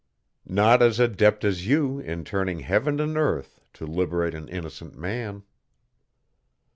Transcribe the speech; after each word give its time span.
"Not 0.47 0.81
as 0.81 0.99
adept 0.99 1.45
as 1.45 1.67
you 1.67 1.99
in 1.99 2.23
turning 2.25 2.61
heaven 2.61 2.99
and 2.99 3.15
earth 3.15 3.61
to 3.73 3.85
liberate 3.85 4.33
an 4.33 4.47
innocent 4.49 4.97
man." 4.97 5.43